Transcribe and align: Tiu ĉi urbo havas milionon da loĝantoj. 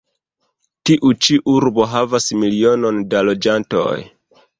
Tiu 0.89 1.11
ĉi 1.25 1.35
urbo 1.53 1.85
havas 1.91 2.27
milionon 2.45 3.03
da 3.13 3.23
loĝantoj. 3.29 3.87